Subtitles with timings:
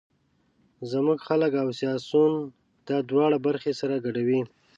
[0.91, 2.31] زموږ خلک او سیاسون
[2.87, 4.41] دا دواړه برخې سره ګډوي.